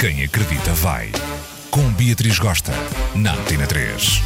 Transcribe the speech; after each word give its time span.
Quem 0.00 0.24
acredita 0.24 0.72
vai. 0.72 1.12
Com 1.70 1.92
Beatriz 1.92 2.38
Gosta, 2.38 2.72
na 3.14 3.34
Antena 3.34 3.66
3. 3.66 4.22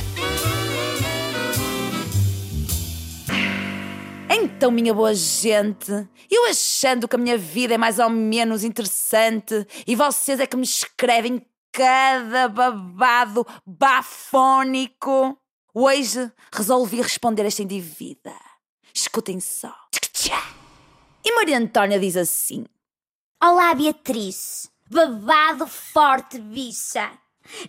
Então, 4.30 4.70
minha 4.70 4.94
boa 4.94 5.12
gente, 5.12 5.90
eu 6.30 6.48
achando 6.48 7.08
que 7.08 7.16
a 7.16 7.18
minha 7.18 7.36
vida 7.36 7.74
é 7.74 7.76
mais 7.76 7.98
ou 7.98 8.08
menos 8.08 8.62
interessante 8.62 9.66
e 9.84 9.96
vocês 9.96 10.38
é 10.38 10.46
que 10.46 10.56
me 10.56 10.62
escrevem 10.62 11.44
cada 11.72 12.46
babado 12.46 13.44
bafónico. 13.66 15.36
Hoje 15.74 16.30
resolvi 16.52 17.02
responder 17.02 17.46
esta 17.46 17.64
indivídua. 17.64 18.36
Escutem 18.94 19.40
só. 19.40 19.74
E 21.24 21.34
Maria 21.34 21.58
Antónia 21.58 21.98
diz 21.98 22.16
assim: 22.16 22.64
Olá, 23.42 23.74
Beatriz. 23.74 24.72
Babado 24.90 25.66
forte, 25.66 26.38
bicha. 26.38 27.10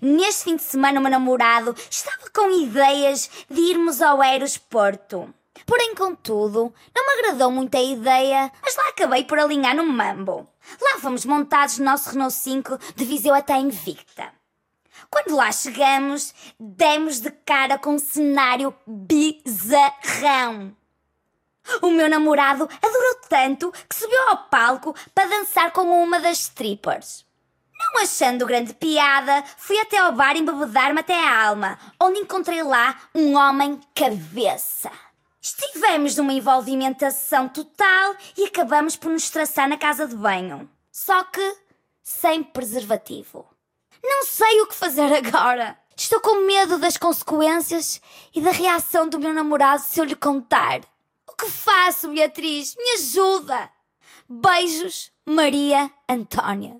Neste 0.01 0.43
fim 0.43 0.55
de 0.55 0.63
semana, 0.63 0.99
o 0.99 1.03
meu 1.03 1.11
namorado 1.11 1.75
estava 1.89 2.29
com 2.33 2.51
ideias 2.51 3.29
de 3.49 3.61
irmos 3.61 4.01
ao 4.01 4.21
aeroporto. 4.21 5.33
Porém, 5.65 5.95
contudo, 5.95 6.73
não 6.93 7.05
me 7.05 7.13
agradou 7.20 7.49
muito 7.49 7.75
a 7.75 7.81
ideia, 7.81 8.51
mas 8.61 8.75
lá 8.75 8.89
acabei 8.89 9.23
por 9.23 9.39
alinhar 9.39 9.75
no 9.75 9.85
mambo. 9.85 10.47
Lá 10.81 10.99
fomos 10.99 11.25
montados 11.25 11.79
no 11.79 11.85
nosso 11.85 12.09
Renault 12.09 12.33
5 12.33 12.77
de 12.95 13.05
Viseu 13.05 13.34
até 13.34 13.57
Invicta. 13.57 14.34
Quando 15.09 15.35
lá 15.35 15.51
chegamos, 15.51 16.34
demos 16.59 17.20
de 17.20 17.31
cara 17.31 17.77
com 17.77 17.95
um 17.95 17.99
cenário 17.99 18.75
bizarrão. 18.85 20.75
O 21.81 21.89
meu 21.89 22.09
namorado 22.09 22.69
adorou 22.81 23.15
tanto 23.29 23.71
que 23.89 23.95
subiu 23.95 24.29
ao 24.29 24.37
palco 24.49 24.95
para 25.13 25.29
dançar 25.29 25.71
com 25.71 26.03
uma 26.03 26.19
das 26.19 26.39
strippers. 26.39 27.26
Não 27.77 28.01
achando 28.01 28.45
grande 28.45 28.73
piada, 28.73 29.43
fui 29.57 29.77
até 29.79 29.98
ao 29.98 30.13
bar 30.13 30.35
embebedar-me 30.37 30.99
até 30.99 31.13
a 31.13 31.48
alma, 31.48 31.77
onde 31.99 32.20
encontrei 32.20 32.63
lá 32.63 32.95
um 33.13 33.35
homem 33.35 33.79
cabeça. 33.93 34.91
Estivemos 35.41 36.15
numa 36.15 36.34
envolvimentação 36.34 37.48
total 37.49 38.15
e 38.37 38.45
acabamos 38.45 38.95
por 38.95 39.12
nos 39.12 39.29
traçar 39.29 39.68
na 39.68 39.77
casa 39.77 40.07
de 40.07 40.15
banho. 40.15 40.70
Só 40.91 41.23
que 41.25 41.57
sem 42.01 42.41
preservativo. 42.41 43.45
Não 44.03 44.23
sei 44.25 44.62
o 44.62 44.68
que 44.68 44.75
fazer 44.75 45.12
agora. 45.13 45.77
Estou 45.97 46.20
com 46.20 46.45
medo 46.45 46.77
das 46.77 46.97
consequências 46.97 48.01
e 48.34 48.41
da 48.41 48.51
reação 48.51 49.07
do 49.07 49.20
meu 49.20 49.34
namorado 49.34 49.81
se 49.81 49.99
eu 49.99 50.05
lhe 50.05 50.15
contar. 50.15 50.81
O 51.27 51.35
que 51.35 51.49
faço, 51.49 52.09
Beatriz? 52.09 52.76
Me 52.76 52.91
ajuda! 52.93 53.71
Beijos, 54.27 55.12
Maria 55.26 55.91
Antónia. 56.09 56.79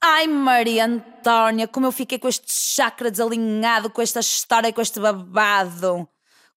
Ai, 0.00 0.26
Maria 0.26 0.86
Antónia, 0.86 1.66
como 1.66 1.86
eu 1.86 1.92
fiquei 1.92 2.18
com 2.18 2.28
este 2.28 2.52
chakra 2.52 3.10
desalinhado, 3.10 3.90
com 3.90 4.00
esta 4.00 4.20
história, 4.20 4.72
com 4.72 4.80
este 4.80 5.00
babado. 5.00 6.08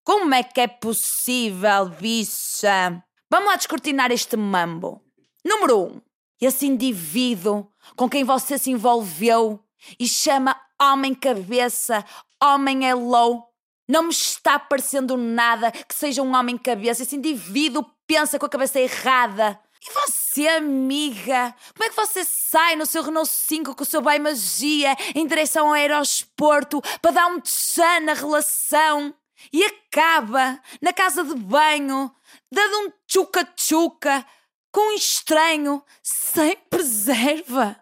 Como 0.03 0.33
é 0.33 0.43
que 0.43 0.61
é 0.61 0.67
possível, 0.67 1.89
bicha? 1.89 3.03
Vamos 3.29 3.49
lá 3.49 3.55
descortinar 3.55 4.11
este 4.11 4.37
mambo. 4.37 5.01
Número 5.43 5.79
1. 5.79 5.83
Um, 5.85 6.01
esse 6.39 6.65
indivíduo 6.65 7.71
com 7.95 8.09
quem 8.09 8.23
você 8.23 8.57
se 8.57 8.71
envolveu 8.71 9.63
e 9.99 10.07
chama 10.07 10.59
homem 10.79 11.13
cabeça, 11.13 12.03
homem 12.41 12.87
é 12.87 12.93
low. 12.93 13.50
Não 13.91 14.03
me 14.03 14.11
está 14.11 14.57
parecendo 14.57 15.17
nada 15.17 15.69
que 15.69 15.93
seja 15.93 16.21
um 16.21 16.33
homem 16.33 16.57
cabeça. 16.57 17.03
Esse 17.03 17.17
indivíduo 17.17 17.85
pensa 18.07 18.39
com 18.39 18.45
a 18.45 18.49
cabeça 18.49 18.79
errada. 18.79 19.59
E 19.85 19.91
você, 19.91 20.47
amiga? 20.47 21.53
Como 21.75 21.83
é 21.83 21.89
que 21.89 21.95
você 21.97 22.23
sai 22.23 22.77
no 22.77 22.85
seu 22.85 23.03
Renault 23.03 23.29
5 23.29 23.75
com 23.75 23.83
o 23.83 23.85
seu 23.85 24.01
bem 24.01 24.17
magia 24.17 24.95
em 25.13 25.27
direção 25.27 25.67
ao 25.67 25.73
aeroporto 25.73 26.81
para 27.01 27.11
dar 27.11 27.27
um 27.27 27.41
tchan 27.41 27.99
na 28.05 28.13
relação? 28.13 29.13
E 29.51 29.61
acaba 29.61 30.57
na 30.81 30.93
casa 30.93 31.25
de 31.25 31.35
banho, 31.35 32.09
dando 32.49 32.87
um 32.87 32.93
tchuca-tchuca 33.05 34.25
com 34.71 34.93
um 34.93 34.93
estranho 34.93 35.83
sem 36.01 36.55
preserva. 36.69 37.75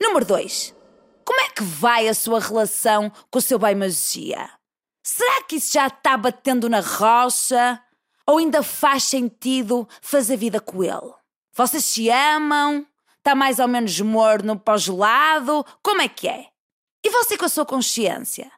Número 0.00 0.24
2. 0.24 0.76
Como 1.24 1.40
é 1.40 1.48
que 1.48 1.64
vai 1.64 2.06
a 2.06 2.14
sua 2.14 2.38
relação 2.38 3.10
com 3.32 3.40
o 3.40 3.42
seu 3.42 3.58
bem 3.58 3.74
magia? 3.74 4.61
Será 5.02 5.42
que 5.42 5.56
isso 5.56 5.72
já 5.72 5.88
está 5.88 6.16
batendo 6.16 6.68
na 6.68 6.80
rocha? 6.80 7.82
Ou 8.26 8.38
ainda 8.38 8.62
faz 8.62 9.04
sentido 9.04 9.88
fazer 10.00 10.36
vida 10.36 10.60
com 10.60 10.84
ele? 10.84 11.12
Vocês 11.52 11.84
se 11.84 12.08
amam? 12.08 12.86
Está 13.18 13.34
mais 13.34 13.58
ou 13.58 13.68
menos 13.68 14.00
morno 14.00 14.58
para 14.58 14.74
o 14.74 14.78
gelado? 14.78 15.66
Como 15.82 16.00
é 16.00 16.08
que 16.08 16.28
é? 16.28 16.48
E 17.04 17.10
você 17.10 17.36
com 17.36 17.44
a 17.44 17.48
sua 17.48 17.66
consciência? 17.66 18.50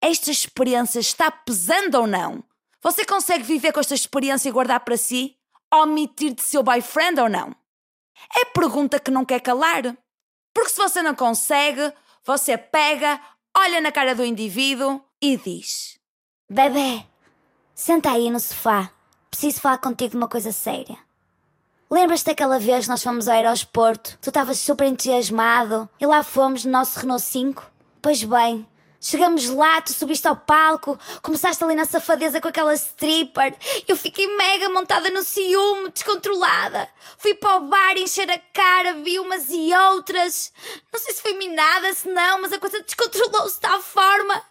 Esta 0.00 0.30
experiência 0.30 0.98
está 0.98 1.30
pesando 1.30 1.94
ou 1.94 2.06
não? 2.06 2.44
Você 2.82 3.04
consegue 3.04 3.44
viver 3.44 3.72
com 3.72 3.80
esta 3.80 3.94
experiência 3.94 4.48
e 4.48 4.52
guardar 4.52 4.80
para 4.80 4.96
si? 4.96 5.36
Omitir 5.72 6.34
de 6.34 6.42
seu 6.42 6.62
boyfriend 6.62 7.20
ou 7.20 7.28
não? 7.28 7.54
É 8.36 8.44
pergunta 8.44 9.00
que 9.00 9.10
não 9.10 9.24
quer 9.24 9.40
calar. 9.40 9.96
Porque 10.52 10.70
se 10.70 10.76
você 10.76 11.02
não 11.02 11.14
consegue, 11.14 11.92
você 12.24 12.58
pega, 12.58 13.20
olha 13.56 13.80
na 13.80 13.90
cara 13.90 14.14
do 14.14 14.24
indivíduo 14.24 15.02
e 15.32 15.36
diz: 15.38 15.98
Bebê, 16.50 17.02
senta 17.74 18.10
aí 18.10 18.30
no 18.30 18.38
sofá. 18.38 18.90
Preciso 19.30 19.60
falar 19.60 19.78
contigo 19.78 20.10
de 20.10 20.16
uma 20.16 20.28
coisa 20.28 20.52
séria. 20.52 20.98
Lembras-te 21.90 22.26
daquela 22.26 22.58
vez 22.58 22.86
nós 22.86 23.02
fomos 23.02 23.26
ao 23.26 23.34
aeroporto? 23.34 24.18
Tu 24.20 24.28
estavas 24.28 24.58
super 24.58 24.86
entusiasmado 24.86 25.88
e 25.98 26.06
lá 26.06 26.22
fomos 26.22 26.64
no 26.64 26.72
nosso 26.72 27.00
Renault 27.00 27.22
5? 27.22 27.70
Pois 28.02 28.22
bem, 28.22 28.66
Chegamos 29.00 29.48
lá, 29.50 29.80
tu 29.82 29.92
subiste 29.92 30.26
ao 30.26 30.36
palco, 30.36 30.98
começaste 31.22 31.62
ali 31.62 31.74
na 31.74 31.84
safadeza 31.84 32.40
com 32.40 32.48
aquela 32.48 32.74
stripper. 32.74 33.54
Eu 33.86 33.96
fiquei 33.96 34.26
mega 34.36 34.68
montada 34.70 35.10
no 35.10 35.22
ciúme, 35.22 35.90
descontrolada. 35.90 36.88
Fui 37.18 37.34
para 37.34 37.56
o 37.56 37.68
bar 37.68 37.98
encher 37.98 38.30
a 38.30 38.38
cara, 38.38 38.94
vi 38.94 39.18
umas 39.18 39.50
e 39.50 39.74
outras. 39.74 40.52
Não 40.92 40.98
sei 40.98 41.12
se 41.12 41.22
foi 41.22 41.34
minada, 41.34 41.92
se 41.92 42.08
não, 42.08 42.40
mas 42.40 42.52
a 42.52 42.58
coisa 42.58 42.82
descontrolou-se 42.82 43.56
de 43.56 43.60
tal 43.60 43.80
forma. 43.82 44.42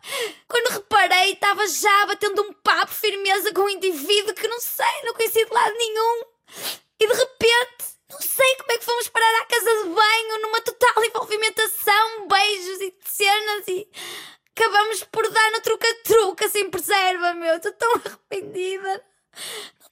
Quando 0.47 0.73
reparei, 0.73 1.31
estava 1.31 1.67
já 1.67 2.05
batendo 2.05 2.43
um 2.43 2.53
papo 2.53 2.91
firmeza 2.91 3.51
com 3.53 3.61
um 3.61 3.69
indivíduo 3.69 4.35
que 4.35 4.47
não 4.47 4.59
sei, 4.59 5.01
não 5.03 5.13
conhecia 5.13 5.45
de 5.45 5.53
lado 5.53 5.73
nenhum. 5.77 6.23
E 6.99 7.07
de 7.07 7.13
repente, 7.13 7.93
não 8.11 8.21
sei 8.21 8.55
como 8.57 8.71
é 8.71 8.77
que 8.77 8.85
fomos 8.85 9.07
parar 9.09 9.41
à 9.41 9.45
casa 9.45 9.83
de 9.83 9.89
banho, 9.89 10.41
numa 10.41 10.61
total 10.61 11.03
envolvimentação, 11.03 12.27
beijos 12.27 12.81
e 12.81 12.95
cenas 13.03 13.67
e 13.67 13.87
acabamos 14.63 15.03
por 15.05 15.29
dar 15.29 15.51
no 15.51 15.61
truca-truca 15.61 16.47
sem 16.47 16.69
preserva, 16.69 17.33
meu. 17.33 17.55
Estou 17.55 17.73
tão 17.73 17.93
arrependida. 17.95 19.03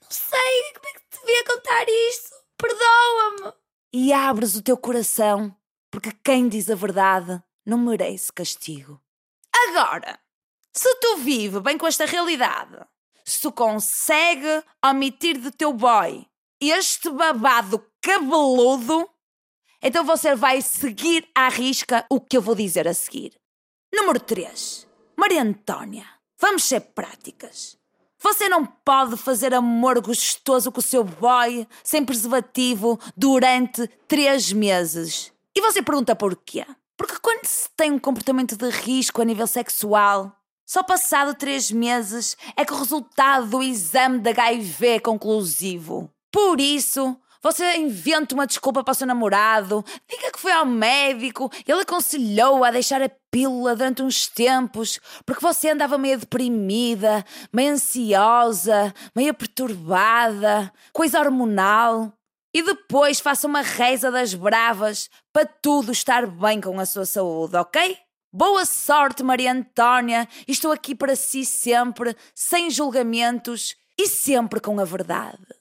Não 0.02 0.10
sei 0.10 0.74
como 0.74 0.88
é 0.88 0.94
que 0.94 1.00
te 1.10 1.20
devia 1.20 1.46
contar 1.46 1.86
isto. 1.90 2.36
Perdoa-me. 2.58 3.54
E 3.94 4.14
abres 4.14 4.56
o 4.56 4.62
teu 4.62 4.78
coração, 4.78 5.56
porque 5.90 6.12
quem 6.24 6.48
diz 6.48 6.70
a 6.70 6.76
verdade 6.76 7.42
não 7.66 7.78
merece 7.78 8.32
castigo. 8.32 9.02
Agora, 9.68 10.20
se 10.72 10.96
tu 10.96 11.18
vive 11.18 11.60
bem 11.60 11.78
com 11.78 11.86
esta 11.86 12.06
realidade, 12.06 12.78
se 13.26 13.42
tu 13.42 13.52
consegue 13.52 14.64
omitir 14.84 15.40
do 15.40 15.52
teu 15.52 15.74
boy 15.74 16.26
este 16.62 17.10
babado 17.10 17.84
cabeludo, 18.02 19.10
então 19.82 20.06
você 20.06 20.36
vai 20.36 20.62
seguir 20.62 21.28
à 21.36 21.50
risca 21.50 22.06
o 22.10 22.22
que 22.22 22.38
eu 22.38 22.42
vou 22.42 22.56
dizer 22.56 22.88
a 22.88 22.94
seguir. 22.94 23.41
Número 23.94 24.22
3. 24.22 24.88
Maria 25.18 25.42
Antónia, 25.42 26.06
vamos 26.40 26.64
ser 26.64 26.80
práticas. 26.80 27.78
Você 28.20 28.48
não 28.48 28.66
pode 28.66 29.18
fazer 29.18 29.54
amor 29.54 30.00
gostoso 30.00 30.72
com 30.72 30.80
o 30.80 30.84
seu 30.84 31.04
boy 31.04 31.68
sem 31.84 32.06
preservativo 32.06 32.98
durante 33.18 33.86
três 34.08 34.54
meses. 34.54 35.34
E 35.54 35.60
você 35.60 35.82
pergunta 35.82 36.16
porquê? 36.16 36.66
Porque 36.96 37.20
quando 37.22 37.46
se 37.46 37.70
tem 37.76 37.92
um 37.92 38.00
comportamento 38.00 38.56
de 38.56 38.70
risco 38.70 39.22
a 39.22 39.26
nível 39.26 39.46
sexual, 39.46 40.32
só 40.66 40.82
passado 40.84 41.36
três 41.36 41.70
meses 41.70 42.38
é 42.56 42.64
que 42.64 42.72
o 42.72 42.78
resultado 42.78 43.48
do 43.48 43.62
exame 43.62 44.20
de 44.20 44.30
HIV 44.30 44.88
é 44.88 45.00
conclusivo. 45.02 46.10
Por 46.32 46.62
isso, 46.62 47.18
você 47.42 47.78
inventa 47.78 48.36
uma 48.36 48.46
desculpa 48.46 48.84
para 48.84 48.92
o 48.92 48.96
seu 48.96 49.08
namorado, 49.08 49.84
diga 50.10 50.32
que 50.32 50.40
foi 50.40 50.52
ao 50.52 50.66
médico, 50.66 51.52
ele 51.68 51.82
aconselhou 51.82 52.64
a 52.64 52.72
deixar 52.72 53.02
a 53.02 53.10
pílula 53.32 53.76
durante 53.76 54.04
uns 54.04 54.28
tempos, 54.28 55.00
porque 55.26 55.42
você 55.42 55.70
andava 55.70 55.98
meio 55.98 56.20
deprimida, 56.20 57.26
meio 57.52 57.74
ansiosa, 57.74 58.94
meio 59.16 59.34
perturbada, 59.34 60.72
coisa 60.94 61.20
hormonal. 61.20 62.14
E 62.54 62.62
depois 62.62 63.22
faça 63.22 63.48
uma 63.48 63.62
reza 63.62 64.12
das 64.12 64.34
bravas 64.34 65.10
para 65.32 65.46
tudo 65.46 65.94
estar 65.94 66.28
bem 66.28 66.60
com 66.60 66.78
a 66.80 66.86
sua 66.86 67.06
saúde, 67.06 67.56
ok? 67.56 67.98
Boa 68.34 68.66
sorte, 68.66 69.24
Maria 69.24 69.54
Antónia. 69.54 70.28
Estou 70.48 70.72
aqui 70.72 70.94
para 70.94 71.16
si 71.16 71.46
sempre, 71.46 72.16
sem 72.36 72.70
julgamentos 72.70 73.76
e 73.98 74.08
sempre 74.08 74.60
com 74.60 74.80
a 74.80 74.86
verdade. 74.86 75.61